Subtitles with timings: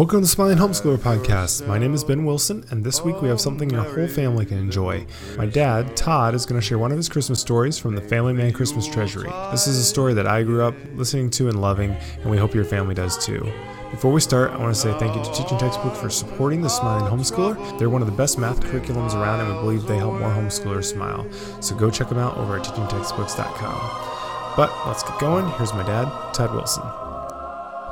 [0.00, 1.66] Welcome to the Smiling Homeschooler Podcast.
[1.66, 4.56] My name is Ben Wilson, and this week we have something your whole family can
[4.56, 5.04] enjoy.
[5.36, 8.54] My dad, Todd, is going to share one of his Christmas stories from the Familyman
[8.54, 9.28] Christmas Treasury.
[9.50, 11.90] This is a story that I grew up listening to and loving,
[12.22, 13.46] and we hope your family does too.
[13.90, 16.70] Before we start, I want to say thank you to Teaching Textbook for supporting the
[16.70, 17.78] Smiling Homeschooler.
[17.78, 20.84] They're one of the best math curriculums around, and we believe they help more homeschoolers
[20.84, 21.30] smile.
[21.60, 24.56] So go check them out over at teachingtextbooks.com.
[24.56, 25.46] But let's get going.
[25.58, 27.09] Here's my dad, Todd Wilson.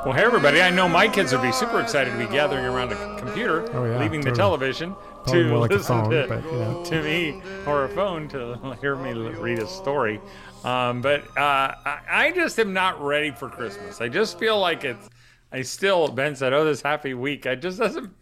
[0.05, 0.61] Well, hey everybody!
[0.61, 3.83] I know my kids would be super excited to be gathering around a computer, Oh,
[3.83, 4.95] yeah, leaving the television
[5.27, 6.83] to like listen phone, to, but, know.
[6.85, 10.21] to me or a phone to hear me read a story.
[10.63, 13.99] Um, but uh, I, I just am not ready for Christmas.
[13.99, 15.09] I just feel like it's.
[15.51, 18.13] I still Ben said, "Oh, this happy week." I just doesn't.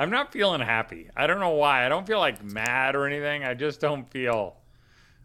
[0.00, 1.10] I'm not feeling happy.
[1.16, 1.86] I don't know why.
[1.86, 3.44] I don't feel like mad or anything.
[3.44, 4.56] I just don't feel.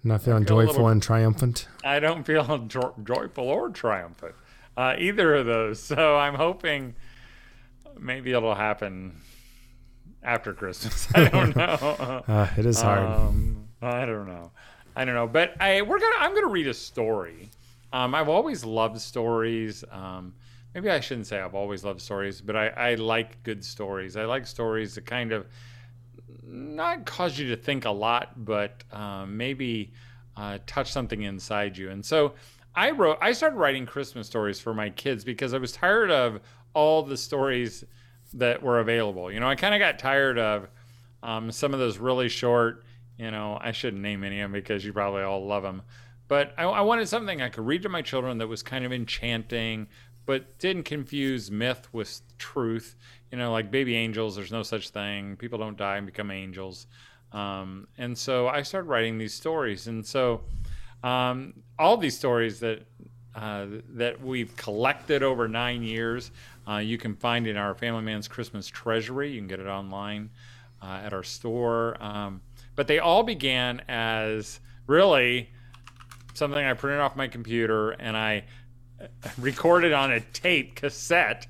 [0.03, 1.67] Not feeling feel joyful little- and triumphant.
[1.83, 4.35] I don't feel jo- joyful or triumphant,
[4.77, 5.79] uh, either of those.
[5.95, 6.95] So I'm hoping
[7.99, 9.21] maybe it'll happen
[10.23, 11.07] after Christmas.
[11.15, 12.23] I don't know.
[12.27, 13.07] Uh, it is hard.
[13.07, 14.51] Um, I don't know.
[14.95, 15.27] I don't know.
[15.27, 17.49] But I we're gonna I'm gonna read a story.
[17.93, 19.83] Um, I've always loved stories.
[19.91, 20.33] Um,
[20.73, 24.17] maybe I shouldn't say I've always loved stories, but I, I like good stories.
[24.17, 25.45] I like stories that kind of
[26.43, 29.93] not cause you to think a lot, but um, maybe
[30.35, 31.89] uh, touch something inside you.
[31.91, 32.33] And so
[32.75, 36.41] I wrote, I started writing Christmas stories for my kids because I was tired of
[36.73, 37.85] all the stories
[38.33, 39.31] that were available.
[39.31, 40.67] You know, I kind of got tired of
[41.23, 42.83] um, some of those really short.
[43.17, 45.83] You know, I shouldn't name any of them because you probably all love them.
[46.27, 48.91] But I, I wanted something I could read to my children that was kind of
[48.91, 49.87] enchanting,
[50.25, 52.95] but didn't confuse myth with truth.
[53.31, 55.37] You know, like baby angels, there's no such thing.
[55.37, 56.87] People don't die and become angels.
[57.31, 59.87] Um, and so I started writing these stories.
[59.87, 60.41] And so
[61.05, 62.81] um, all these stories that
[63.35, 66.31] uh, that we've collected over nine years,
[66.67, 69.31] uh, you can find in our Familyman's Christmas Treasury.
[69.31, 70.29] You can get it online
[70.81, 72.01] uh, at our store.
[72.01, 72.41] Um,
[72.75, 75.51] but they all began as really
[76.33, 78.45] something I printed off my computer and I
[79.37, 81.47] recorded on a tape cassette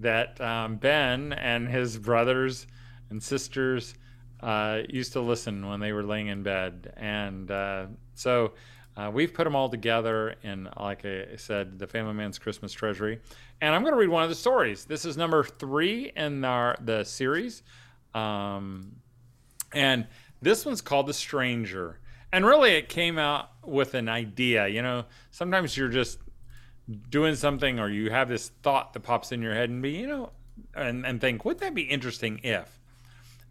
[0.00, 2.66] that um, Ben and his brothers
[3.10, 3.94] and sisters
[4.40, 6.92] uh, used to listen when they were laying in bed.
[6.96, 8.52] And uh, so
[8.96, 13.20] uh, we've put them all together in, like I said, the Familyman's Christmas Treasury.
[13.60, 14.84] And I'm going to read one of the stories.
[14.84, 17.62] This is number three in our the series.
[18.14, 18.96] Um,
[19.72, 20.06] and
[20.40, 21.98] this one's called The Stranger.
[22.32, 24.68] And really, it came out with an idea.
[24.68, 26.18] You know, sometimes you're just
[27.08, 30.06] doing something or you have this thought that pops in your head and be, you
[30.06, 30.30] know,
[30.74, 32.78] and, and think, wouldn't that be interesting if?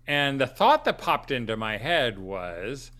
[0.08, 2.92] And the thought that popped into my head was,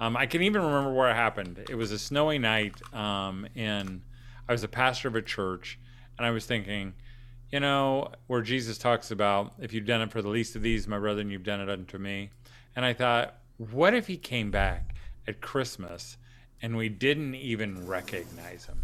[0.00, 1.64] um, I can even remember where it happened.
[1.68, 4.02] It was a snowy night um, in,
[4.48, 5.78] I was a pastor of a church,
[6.18, 6.94] and I was thinking,
[7.50, 10.88] you know, where Jesus talks about, if you've done it for the least of these,
[10.88, 12.30] my brethren, you've done it unto me.
[12.74, 14.96] And I thought, what if he came back
[15.28, 16.16] at Christmas
[16.60, 18.80] and we didn't even recognize him?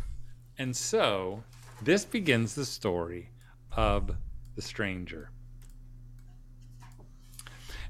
[0.59, 1.43] And so
[1.83, 3.31] this begins the story
[3.77, 4.15] of
[4.55, 5.31] the stranger.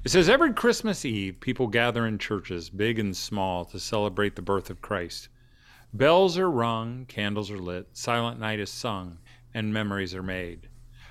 [0.03, 4.41] It says every Christmas Eve, people gather in churches, big and small, to celebrate the
[4.41, 5.29] birth of Christ.
[5.93, 9.19] Bells are rung, candles are lit, silent night is sung,
[9.53, 10.69] and memories are made.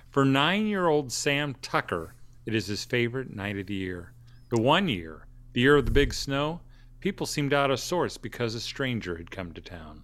[0.08, 4.12] For nine year old Sam Tucker, it is his favorite night of the year.
[4.48, 6.60] The one year, the year of the big snow,
[6.98, 10.02] people seemed out of sorts because a stranger had come to town.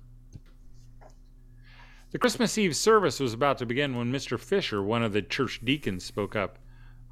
[2.13, 4.39] The Christmas Eve service was about to begin when Mr.
[4.39, 6.61] Fisher, one of the church deacons, spoke up.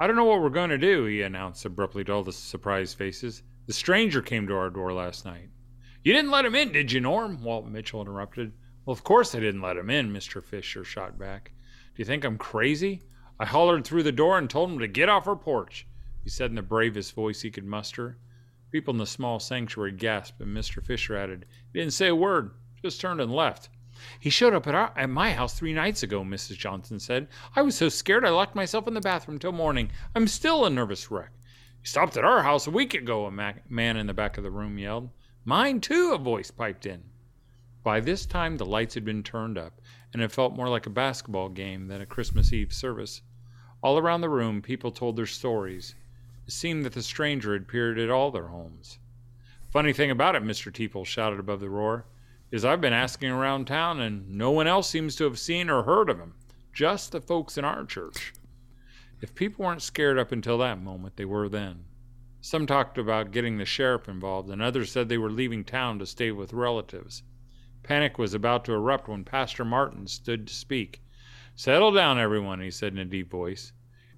[0.00, 2.98] I don't know what we're going to do, he announced abruptly to all the surprised
[2.98, 3.42] faces.
[3.66, 5.50] The stranger came to our door last night.
[6.02, 7.42] You didn't let him in, did you, Norm?
[7.42, 8.52] Walt Mitchell interrupted.
[8.84, 10.42] Well, of course I didn't let him in, Mr.
[10.42, 11.52] Fisher shot back.
[11.94, 13.02] Do you think I'm crazy?
[13.38, 15.86] I hollered through the door and told him to get off our porch,
[16.24, 18.18] he said in the bravest voice he could muster.
[18.72, 20.84] People in the small sanctuary gasped, and Mr.
[20.84, 22.50] Fisher added, He didn't say a word,
[22.82, 23.68] just turned and left.
[24.18, 26.56] He showed up at, our, at my house three nights ago, Mrs.
[26.56, 27.28] Johnson said.
[27.54, 29.90] I was so scared I locked myself in the bathroom till morning.
[30.14, 31.30] I'm still a nervous wreck.
[31.80, 34.42] He stopped at our house a week ago, a ma- man in the back of
[34.42, 35.10] the room yelled.
[35.44, 37.02] Mine too, a voice piped in.
[37.82, 39.80] By this time, the lights had been turned up,
[40.12, 43.20] and it felt more like a basketball game than a Christmas Eve service.
[43.82, 45.94] All around the room, people told their stories.
[46.46, 48.98] It seemed that the stranger had appeared at all their homes.
[49.68, 50.72] Funny thing about it, Mr.
[50.72, 52.06] Teeple shouted above the roar,
[52.54, 55.82] is I've been asking around town and no one else seems to have seen or
[55.82, 56.34] heard of him,
[56.72, 58.32] just the folks in our church.
[59.20, 61.86] If people weren't scared up until that moment, they were then.
[62.40, 66.06] Some talked about getting the sheriff involved, and others said they were leaving town to
[66.06, 67.24] stay with relatives.
[67.82, 71.02] Panic was about to erupt when Pastor Martin stood to speak.
[71.56, 73.72] Settle down, everyone, he said in a deep voice.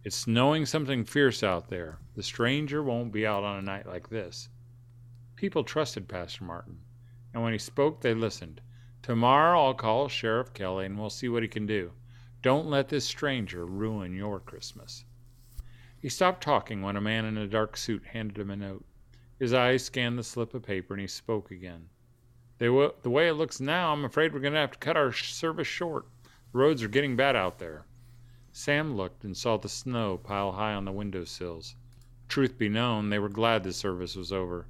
[0.04, 2.00] It's snowing something fierce out there.
[2.14, 4.50] The stranger won't be out on a night like this.
[5.36, 6.80] People trusted Pastor Martin,
[7.32, 8.60] and when he spoke, they listened.
[9.02, 11.92] Tomorrow I'll call Sheriff Kelly and we'll see what he can do.
[12.42, 15.04] Don't let this stranger ruin your Christmas.
[16.00, 18.84] He stopped talking when a man in a dark suit handed him a note.
[19.38, 21.88] His eyes scanned the slip of paper and he spoke again.
[22.58, 25.12] W- the way it looks now, I'm afraid we're going to have to cut our
[25.12, 26.06] service short.
[26.52, 27.86] The roads are getting bad out there.
[28.52, 31.74] Sam looked and saw the snow pile high on the window sills.
[32.28, 34.66] Truth be known, they were glad the service was over,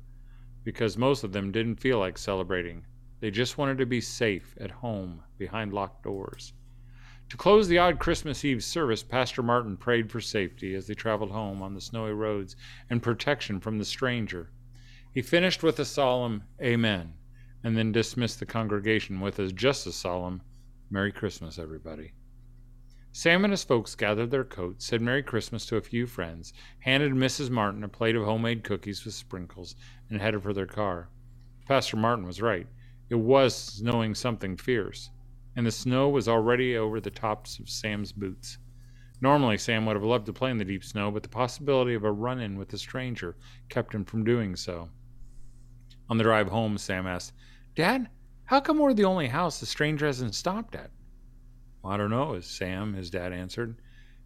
[0.66, 2.84] because most of them didn't feel like celebrating.
[3.20, 6.54] They just wanted to be safe at home behind locked doors.
[7.28, 11.30] To close the odd Christmas Eve service, Pastor Martin prayed for safety as they traveled
[11.30, 12.56] home on the snowy roads
[12.90, 14.50] and protection from the stranger.
[15.12, 17.14] He finished with a solemn Amen
[17.62, 20.42] and then dismissed the congregation with a just as solemn
[20.90, 22.10] Merry Christmas, everybody.
[23.18, 27.12] Sam and his folks gathered their coats, said Merry Christmas to a few friends, handed
[27.12, 27.48] Mrs.
[27.48, 29.74] Martin a plate of homemade cookies with sprinkles,
[30.10, 31.08] and headed for their car.
[31.66, 32.66] Pastor Martin was right.
[33.08, 35.08] It was snowing something fierce,
[35.56, 38.58] and the snow was already over the tops of Sam's boots.
[39.22, 42.04] Normally, Sam would have loved to play in the deep snow, but the possibility of
[42.04, 43.34] a run in with a stranger
[43.70, 44.90] kept him from doing so.
[46.10, 47.32] On the drive home, Sam asked,
[47.76, 48.10] Dad,
[48.44, 50.90] how come we're the only house the stranger hasn't stopped at?
[51.86, 53.76] I don't know, Sam, his dad answered.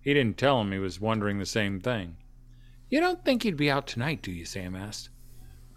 [0.00, 2.16] He didn't tell him he was wondering the same thing.
[2.88, 4.44] You don't think he'd be out tonight, do you?
[4.44, 5.10] Sam asked.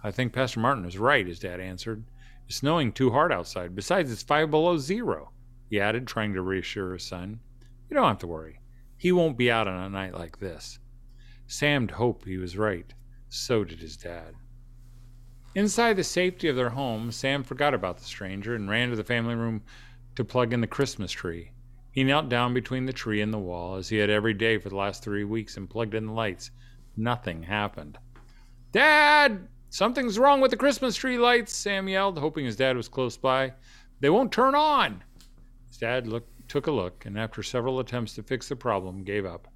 [0.03, 2.03] I think Pastor Martin is right, his dad answered.
[2.47, 3.75] It's snowing too hard outside.
[3.75, 5.31] Besides, it's five below zero,
[5.69, 7.39] he added, trying to reassure his son.
[7.89, 8.59] You don't have to worry.
[8.97, 10.79] He won't be out on a night like this.
[11.47, 12.93] Sam hoped he was right.
[13.29, 14.35] So did his dad.
[15.55, 19.03] Inside the safety of their home, Sam forgot about the stranger and ran to the
[19.03, 19.61] family room
[20.15, 21.51] to plug in the Christmas tree.
[21.93, 24.69] He knelt down between the tree and the wall, as he had every day for
[24.69, 26.49] the last three weeks, and plugged in the lights.
[26.97, 27.99] Nothing happened.
[28.71, 29.47] Dad!
[29.69, 33.53] Something's wrong with the Christmas tree lights, Sam yelled, hoping his dad was close by.
[33.99, 35.03] They won't turn on.
[35.67, 39.27] His dad looked, took a look, and after several attempts to fix the problem, gave
[39.27, 39.47] up.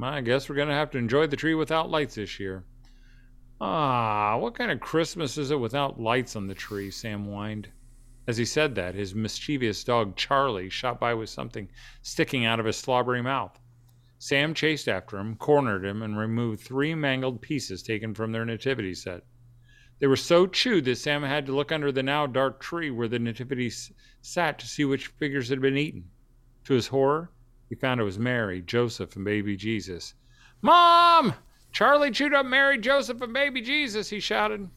[0.00, 2.64] I guess we're going to have to enjoy the tree without lights this year.
[3.62, 6.90] Ah, what kind of Christmas is it without lights on the tree?
[6.90, 7.70] Sam whined.
[8.24, 11.68] As he said that, his mischievous dog Charlie shot by with something
[12.02, 13.58] sticking out of his slobbery mouth.
[14.16, 18.94] Sam chased after him, cornered him, and removed three mangled pieces taken from their nativity
[18.94, 19.24] set.
[19.98, 23.08] They were so chewed that Sam had to look under the now dark tree where
[23.08, 23.72] the nativity
[24.20, 26.10] sat to see which figures had been eaten.
[26.64, 27.32] To his horror,
[27.68, 30.14] he found it was Mary, Joseph, and baby Jesus.
[30.60, 31.34] Mom!
[31.72, 34.70] Charlie chewed up Mary, Joseph, and baby Jesus, he shouted.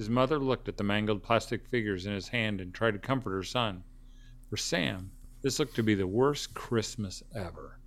[0.00, 3.32] His mother looked at the mangled plastic figures in his hand and tried to comfort
[3.32, 3.84] her son.
[4.48, 5.12] For Sam,
[5.42, 7.78] this looked to be the worst Christmas ever.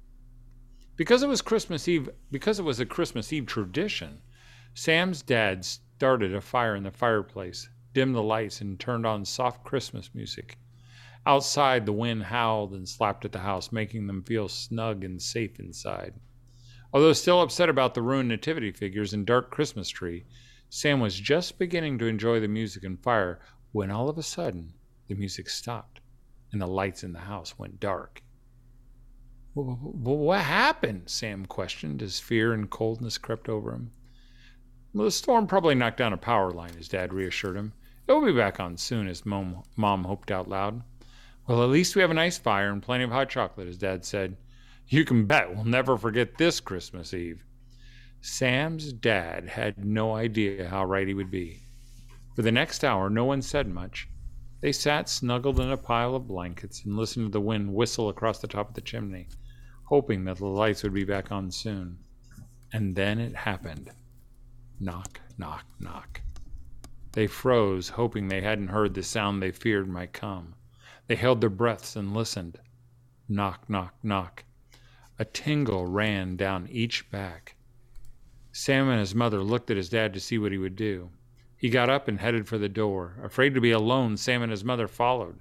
[0.96, 4.22] Because it was Christmas Eve, because it was a Christmas Eve tradition,
[4.76, 9.64] Sam's dad started a fire in the fireplace, dimmed the lights, and turned on soft
[9.64, 10.60] Christmas music.
[11.26, 15.60] Outside, the wind howled and slapped at the house, making them feel snug and safe
[15.60, 16.14] inside.
[16.94, 20.26] Although still upset about the ruined nativity figures and dark Christmas tree,
[20.76, 23.40] Sam was just beginning to enjoy the music and fire
[23.74, 24.74] when all of a sudden
[25.08, 26.00] the music stopped
[26.52, 28.24] and the lights in the house went dark.
[29.54, 31.12] What happened?
[31.12, 33.92] Sam questioned as fear and coldness crept over him.
[34.96, 37.74] Well, the storm probably knocked down a power line, his dad reassured him.
[38.08, 40.82] It will be back on soon, his mom, mom hoped out loud.
[41.46, 44.06] Well, at least we have a nice fire and plenty of hot chocolate, his dad
[44.06, 44.38] said.
[44.88, 47.46] You can bet we'll never forget this Christmas Eve.
[48.26, 51.60] Sam's dad had no idea how right he would be.
[52.38, 54.08] For the next hour, no one said much.
[54.62, 58.40] They sat snuggled in a pile of blankets and listened to the wind whistle across
[58.40, 59.28] the top of the chimney,
[59.90, 62.00] hoping that the lights would be back on soon.
[62.72, 63.92] And then it happened.
[64.80, 66.22] Knock, knock, knock.
[67.12, 70.56] They froze, hoping they hadn't heard the sound they feared might come.
[71.08, 72.58] They held their breaths and listened.
[73.28, 74.46] Knock, knock, knock.
[75.20, 77.58] A tingle ran down each back.
[78.56, 81.10] Sam and his mother looked at his dad to see what he would do.
[81.58, 83.16] He got up and headed for the door.
[83.24, 85.40] Afraid to be alone, Sam and his mother followed.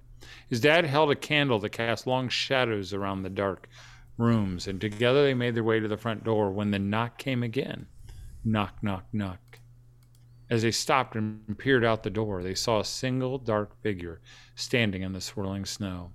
[0.49, 3.69] His dad held a candle that cast long shadows around the dark
[4.17, 7.43] rooms, and together they made their way to the front door when the knock came
[7.43, 7.87] again.
[8.45, 9.59] Knock, knock, knock.
[10.49, 14.23] As they stopped and peered out the door, they saw a single dark figure
[14.55, 16.13] standing in the swirling snow.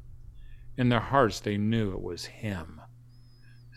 [0.77, 2.81] In their hearts, they knew it was him.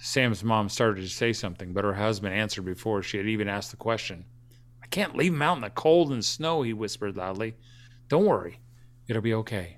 [0.02, 3.70] Sam's mom started to say something, but her husband answered before she had even asked
[3.70, 4.24] the question.
[4.82, 7.54] I can't leave him out in the cold and snow, he whispered loudly.
[8.08, 8.60] Don't worry,
[9.08, 9.76] it'll be okay.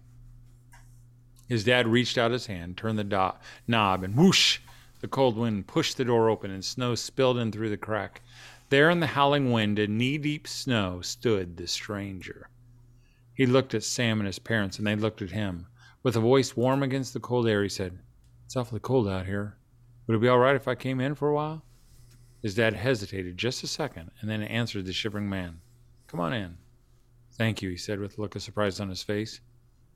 [1.48, 3.34] His dad reached out his hand, turned the
[3.66, 4.60] knob, and whoosh!
[5.00, 8.22] The cold wind pushed the door open and snow spilled in through the crack.
[8.68, 12.48] There in the howling wind and knee deep snow stood the stranger.
[13.34, 15.66] He looked at Sam and his parents, and they looked at him.
[16.04, 17.98] With a voice warm against the cold air, he said,
[18.46, 19.56] It's awfully cold out here.
[20.06, 21.64] Would it be all right if I came in for a while?
[22.42, 25.60] His dad hesitated just a second and then answered the shivering man.
[26.08, 26.58] Come on in.
[27.32, 29.40] Thank you, he said with a look of surprise on his face.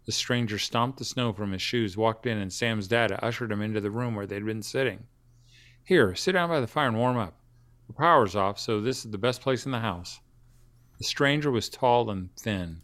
[0.06, 3.60] The stranger stomped the snow from his shoes, walked in, and Sam's dad ushered him
[3.60, 5.08] into the room where they'd been sitting.
[5.82, 7.40] Here, sit down by the fire and warm up.
[7.88, 10.20] The power's off, so this is the best place in the house.
[10.98, 12.82] The stranger was tall and thin,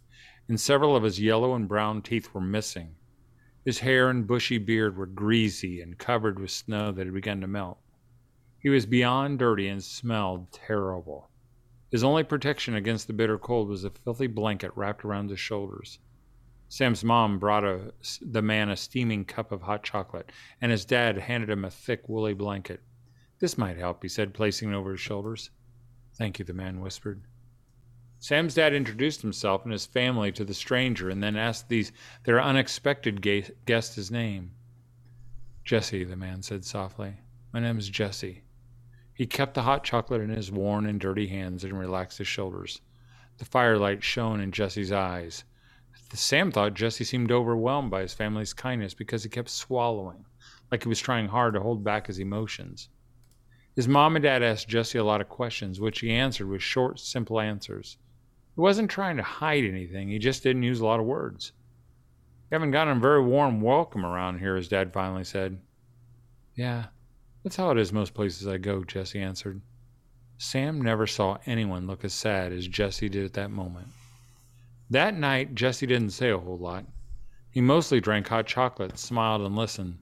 [0.49, 2.95] and several of his yellow and brown teeth were missing.
[3.65, 7.47] His hair and bushy beard were greasy and covered with snow that had begun to
[7.47, 7.79] melt.
[8.59, 11.29] He was beyond dirty and smelled terrible.
[11.89, 15.99] His only protection against the bitter cold was a filthy blanket wrapped around his shoulders.
[16.67, 21.17] Sam's mom brought a, the man a steaming cup of hot chocolate, and his dad
[21.17, 22.81] handed him a thick, woolly blanket.
[23.39, 25.51] This might help, he said, placing it over his shoulders.
[26.15, 27.23] Thank you, the man whispered.
[28.23, 31.91] Sam's dad introduced himself and his family to the stranger and then asked these
[32.23, 33.21] their unexpected
[33.65, 34.51] guest his name.
[35.65, 37.17] Jesse, the man said softly.
[37.51, 38.43] My name is Jesse.
[39.13, 42.79] He kept the hot chocolate in his worn and dirty hands and relaxed his shoulders.
[43.39, 45.43] The firelight shone in Jesse's eyes.
[46.13, 50.23] Sam thought Jesse seemed overwhelmed by his family's kindness because he kept swallowing,
[50.71, 52.87] like he was trying hard to hold back his emotions.
[53.75, 57.01] His mom and dad asked Jesse a lot of questions, which he answered with short,
[57.01, 57.97] simple answers.
[58.55, 61.51] He wasn't trying to hide anything, he just didn't use a lot of words.
[62.49, 65.59] You haven't gotten a very warm welcome around here, his dad finally said.
[66.55, 66.85] Yeah,
[67.43, 69.61] that's how it is most places I go, Jesse answered.
[70.37, 73.87] Sam never saw anyone look as sad as Jesse did at that moment.
[74.89, 76.85] That night, Jesse didn't say a whole lot.
[77.49, 79.97] He mostly drank hot chocolate, smiled, and listened.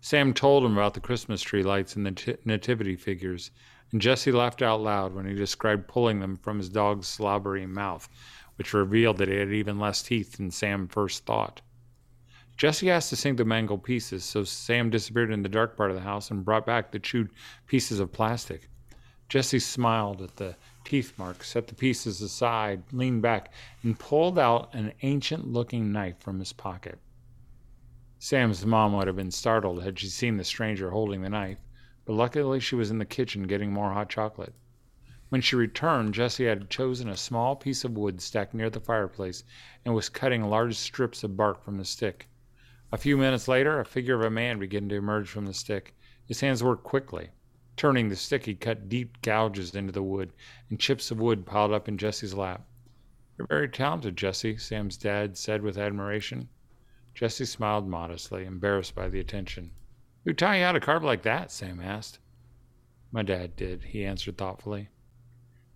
[0.00, 3.50] Sam told him about the Christmas tree lights and the t- nativity figures,
[3.92, 8.08] and Jesse laughed out loud when he described pulling them from his dog's slobbery mouth,
[8.56, 11.60] which revealed that he had even less teeth than Sam first thought.
[12.56, 15.96] Jesse asked to sink the mangled pieces, so Sam disappeared in the dark part of
[15.96, 17.30] the house and brought back the chewed
[17.66, 18.68] pieces of plastic.
[19.30, 24.74] Jesse smiled at the teeth marks, set the pieces aside, leaned back, and pulled out
[24.74, 26.98] an ancient looking knife from his pocket.
[28.18, 31.58] Sam's mom would have been startled had she seen the stranger holding the knife,
[32.10, 34.52] but luckily she was in the kitchen getting more hot chocolate.
[35.28, 39.44] When she returned, Jesse had chosen a small piece of wood stacked near the fireplace
[39.84, 42.28] and was cutting large strips of bark from the stick.
[42.90, 45.94] A few minutes later, a figure of a man began to emerge from the stick.
[46.26, 47.30] His hands worked quickly.
[47.76, 50.32] Turning the stick, he cut deep gouges into the wood,
[50.68, 52.66] and chips of wood piled up in Jesse's lap.
[53.38, 56.48] You're very talented, Jesse, Sam's dad said with admiration.
[57.14, 59.70] Jesse smiled modestly, embarrassed by the attention.
[60.24, 61.50] Who taught you how to carve like that?
[61.50, 62.18] Sam asked.
[63.10, 64.90] My dad did, he answered thoughtfully.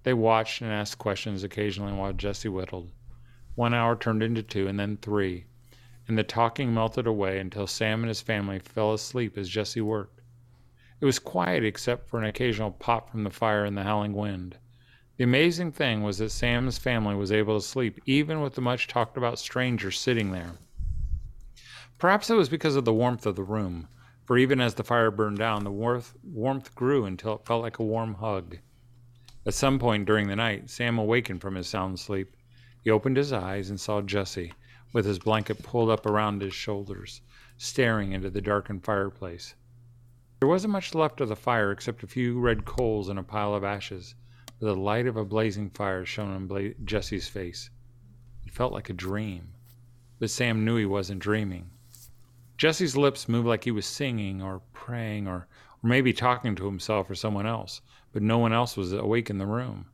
[0.03, 2.93] They watched and asked questions occasionally while Jesse whittled.
[3.55, 5.47] One hour turned into two and then three,
[6.07, 10.21] and the talking melted away until Sam and his family fell asleep as Jesse worked.
[11.01, 14.59] It was quiet except for an occasional pop from the fire and the howling wind.
[15.17, 18.89] The amazing thing was that Sam's family was able to sleep even with the much
[18.89, 20.59] talked about stranger sitting there.
[21.97, 23.89] Perhaps it was because of the warmth of the room
[24.25, 27.79] for even as the fire burned down, the warmth, warmth grew until it felt like
[27.79, 28.59] a warm hug.
[29.47, 32.35] At some point during the night, Sam awakened from his sound sleep.
[32.83, 34.55] He opened his eyes and saw Jesse,
[34.95, 37.21] with his blanket pulled up around his shoulders,
[37.59, 39.55] staring into the darkened fireplace.
[40.41, 43.55] There wasn't much left of the fire except a few red coals and a pile
[43.55, 44.15] of ashes,
[44.59, 47.69] but the light of a blazing fire shone on Bla- Jesse's face.
[48.47, 49.53] It felt like a dream,
[50.19, 51.71] but Sam knew he wasn't dreaming.
[52.57, 55.49] Jesse's lips moved like he was singing or praying or,
[55.83, 57.81] or maybe talking to himself or someone else,
[58.13, 59.87] but no one else was awake in the room.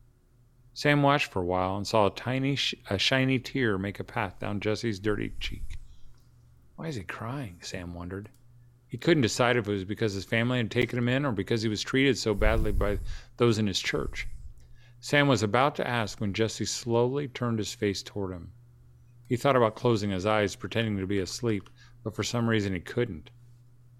[0.74, 4.04] Sam watched for a while and saw a tiny, sh- a shiny tear make a
[4.04, 5.78] path down Jesse's dirty cheek.
[6.76, 7.58] Why is he crying?
[7.60, 8.28] Sam wondered.
[8.86, 11.62] He couldn't decide if it was because his family had taken him in or because
[11.62, 12.98] he was treated so badly by
[13.36, 14.26] those in his church.
[14.98, 18.52] Sam was about to ask when Jesse slowly turned his face toward him.
[19.26, 21.70] He thought about closing his eyes, pretending to be asleep,
[22.02, 23.30] but for some reason he couldn't.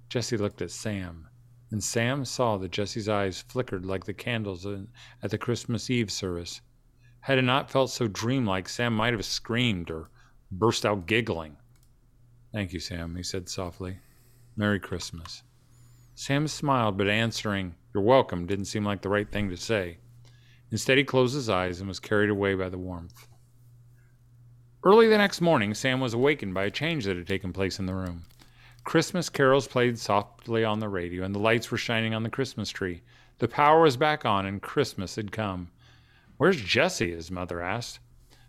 [0.09, 1.29] Jesse looked at Sam.
[1.71, 6.61] and Sam saw that Jesse's eyes flickered like the candles at the Christmas Eve service.
[7.21, 10.11] Had it not felt so dreamlike, Sam might have screamed or
[10.51, 11.57] burst out giggling.
[12.53, 13.99] Thank you, Sam, he said softly.
[14.57, 15.43] Merry Christmas.
[16.15, 19.99] Sam smiled, but answering, You're welcome, didn't seem like the right thing to say.
[20.73, 23.29] Instead, he closed his eyes and was carried away by the warmth.
[24.83, 27.85] Early the next morning, Sam was awakened by a change that had taken place in
[27.85, 28.25] the room.
[28.83, 32.71] Christmas carols played softly on the radio, and the lights were shining on the Christmas
[32.71, 33.03] tree.
[33.41, 35.69] The power was back on, and Christmas had come.
[36.39, 37.11] Where's Jesse?
[37.11, 37.99] his mother asked.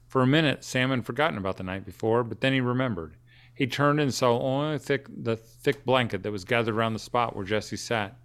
[0.08, 3.18] For a minute, Sam had forgotten about the night before, but then he remembered.
[3.54, 7.36] He turned and saw only thick, the thick blanket that was gathered around the spot
[7.36, 8.18] where Jesse sat.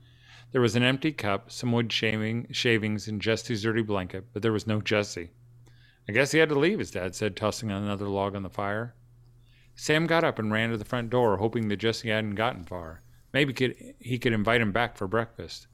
[0.52, 4.52] There was an empty cup, some wood shaving, shavings, and Jesse's dirty blanket, but there
[4.52, 5.30] was no Jesse.
[6.08, 8.94] I guess he had to leave, his dad said, tossing another log on the fire.
[9.74, 13.02] Sam got up and ran to the front door, hoping that Jesse hadn't gotten far.
[13.32, 15.66] Maybe could, he could invite him back for breakfast.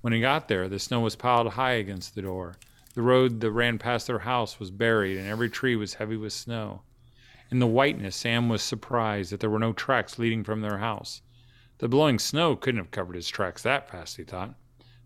[0.00, 2.56] When he got there, the snow was piled high against the door.
[2.94, 6.32] The road that ran past their house was buried, and every tree was heavy with
[6.32, 6.82] snow.
[7.50, 11.20] In the whiteness, Sam was surprised that there were no tracks leading from their house.
[11.78, 14.54] The blowing snow couldn't have covered his tracks that fast, he thought.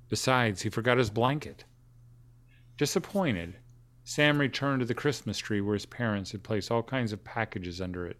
[0.09, 1.65] Besides, he forgot his blanket.
[2.77, 3.57] Disappointed,
[4.11, 7.79] Sam returned to the Christmas tree where his parents had placed all kinds of packages
[7.79, 8.17] under it.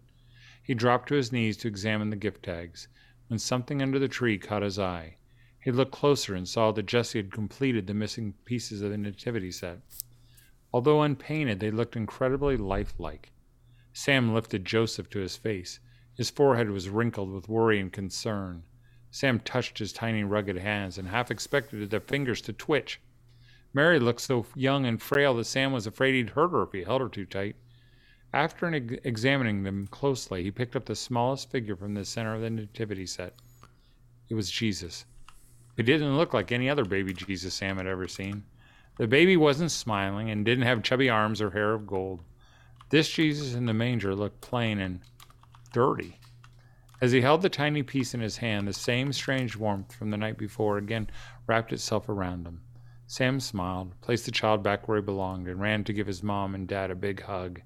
[0.61, 2.87] He dropped to his knees to examine the gift tags
[3.27, 5.17] when something under the tree caught his eye.
[5.59, 9.51] He looked closer and saw that Jesse had completed the missing pieces of the nativity
[9.51, 9.79] set.
[10.71, 13.31] Although unpainted, they looked incredibly lifelike.
[13.91, 15.79] Sam lifted Joseph to his face.
[16.15, 18.61] His forehead was wrinkled with worry and concern.
[19.09, 23.01] Sam touched his tiny, rugged hands and half expected their fingers to twitch.
[23.73, 26.83] Mary looked so young and frail that Sam was afraid he'd hurt her if he
[26.83, 27.55] held her too tight.
[28.33, 32.49] After examining them closely, he picked up the smallest figure from the center of the
[32.49, 33.33] nativity set.
[34.27, 35.05] It was Jesus.
[35.77, 38.43] It didn't look like any other baby Jesus Sam had ever seen.
[38.97, 42.21] The baby wasn't smiling and didn't have chubby arms or hair of gold.
[42.89, 44.99] This Jesus in the manger looked plain and
[45.71, 46.19] dirty.
[47.01, 50.17] As he held the tiny piece in his hand, the same strange warmth from the
[50.17, 51.09] night before again
[51.47, 52.61] wrapped itself around him.
[53.11, 56.53] Sam smiled, placed the child back where he belonged, and ran to give his mom
[56.53, 57.59] and dad a big hug.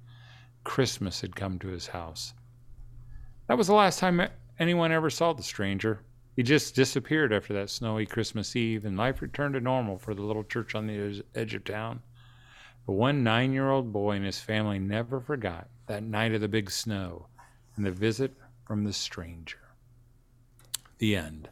[0.63, 2.33] Christmas had come to his house.
[3.47, 4.25] That was the last time
[4.57, 5.99] anyone ever saw the stranger.
[6.33, 10.21] He just disappeared after that snowy Christmas Eve, and life returned to normal for the
[10.21, 12.01] little church on the edge of town.
[12.87, 16.47] But one nine year old boy and his family never forgot that night of the
[16.47, 17.27] big snow
[17.75, 18.33] and the visit
[18.65, 19.59] from the stranger.
[20.99, 21.49] The end.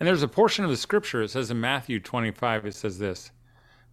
[0.00, 3.32] And there's a portion of the scripture, it says in Matthew 25, it says this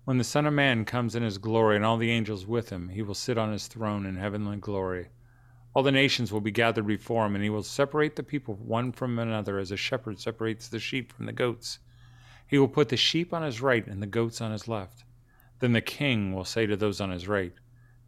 [0.03, 2.89] When the Son of Man comes in his glory and all the angels with him,
[2.89, 5.07] he will sit on his throne in heavenly glory.
[5.73, 8.91] All the nations will be gathered before him, and he will separate the people one
[8.91, 11.79] from another as a shepherd separates the sheep from the goats.
[12.45, 15.05] He will put the sheep on his right and the goats on his left.
[15.57, 17.53] Then the king will say to those on his right,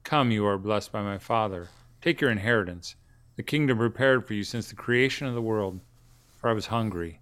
[0.04, 1.70] Come, you are blessed by my Father.
[2.00, 2.96] Take your inheritance,
[3.38, 5.80] the kingdom prepared for you since the creation of the world.
[6.36, 7.22] For I was hungry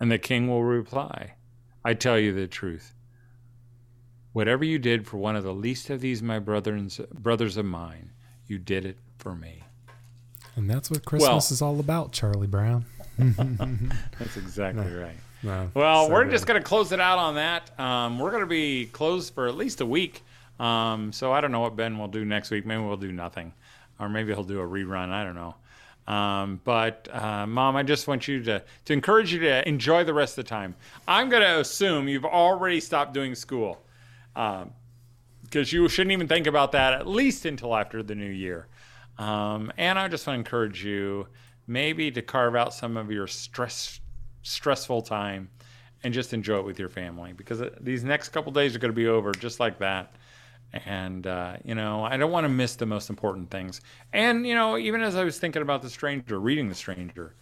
[0.00, 1.34] And the king will reply,
[1.84, 2.94] I tell you the truth.
[4.32, 8.12] Whatever you did for one of the least of these my brothers, brothers of mine,
[8.46, 9.64] you did it for me.
[10.56, 12.86] And that's what Christmas well, is all about, Charlie Brown.
[13.18, 15.16] that's exactly no, right.
[15.42, 16.32] No, well, so we're good.
[16.32, 17.78] just going to close it out on that.
[17.78, 20.22] Um, we're going to be closed for at least a week.
[20.58, 22.66] Um, so I don't know what Ben will do next week.
[22.66, 23.52] Maybe we'll do nothing.
[23.98, 25.10] Or maybe he'll do a rerun.
[25.10, 25.54] I don't know.
[26.10, 30.12] Um, but uh, mom, I just want you to to encourage you to enjoy the
[30.12, 30.74] rest of the time.
[31.06, 33.80] I'm going to assume you've already stopped doing school
[34.34, 34.72] because um,
[35.52, 38.66] you shouldn't even think about that at least until after the new year.
[39.18, 41.28] Um, and I just want to encourage you
[41.68, 44.00] maybe to carve out some of your stress
[44.42, 45.48] stressful time
[46.02, 48.90] and just enjoy it with your family because uh, these next couple days are going
[48.90, 50.12] to be over just like that
[50.72, 53.80] and uh, you know i don't want to miss the most important things.
[54.12, 57.34] And you know even as i was thinking about the stranger reading the stranger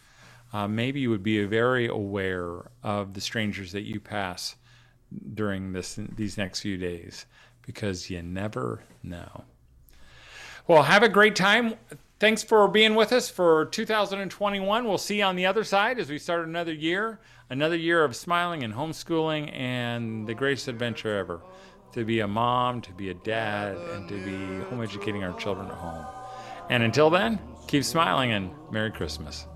[0.53, 4.57] uh, maybe you would be very aware of the strangers that you pass
[5.35, 7.27] during this these next few days
[7.63, 9.45] because you never know.
[10.67, 11.75] Well have a great time.
[12.19, 14.85] Thanks for being with us for 2021.
[14.85, 18.17] We'll see you on the other side as we start another year, another year of
[18.17, 21.41] smiling and homeschooling and the greatest adventure ever
[21.93, 25.69] to be a mom, to be a dad, and to be home educating our children
[25.69, 26.05] at home.
[26.71, 29.47] And until then, keep smiling and Merry Christmas.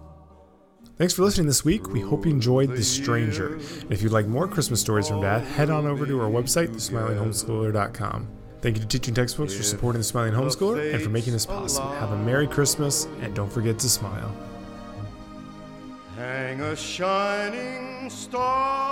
[0.97, 1.89] Thanks for listening this week.
[1.89, 3.55] We hope you enjoyed The Stranger.
[3.57, 6.69] And if you'd like more Christmas stories from Dad, head on over to our website,
[6.69, 8.29] thesmilinghomeschooler.com.
[8.61, 11.91] Thank you to Teaching Textbooks for supporting the Smiling Homeschooler and for making this possible.
[11.93, 14.33] Have a Merry Christmas and don't forget to smile.
[16.15, 18.92] Hang a shining star